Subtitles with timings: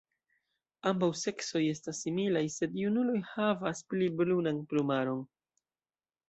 [0.91, 5.23] Ambaŭ seksoj estas similaj, sed junuloj havas pli brunan plumaron.